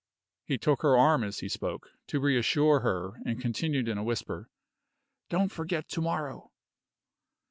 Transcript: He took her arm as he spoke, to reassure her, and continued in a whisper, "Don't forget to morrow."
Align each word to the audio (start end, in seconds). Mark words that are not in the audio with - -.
He 0.43 0.57
took 0.57 0.81
her 0.81 0.97
arm 0.97 1.23
as 1.23 1.41
he 1.41 1.47
spoke, 1.47 1.91
to 2.07 2.19
reassure 2.19 2.79
her, 2.79 3.21
and 3.23 3.39
continued 3.39 3.87
in 3.87 3.99
a 3.99 4.03
whisper, 4.03 4.49
"Don't 5.29 5.51
forget 5.51 5.87
to 5.89 6.01
morrow." 6.01 6.49